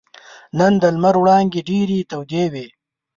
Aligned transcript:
نن 0.57 0.73
د 0.81 0.83
لمر 0.95 1.15
وړانګې 1.21 1.61
ډېرې 1.69 1.99
تودې 2.09 2.43
وې. 2.53 2.67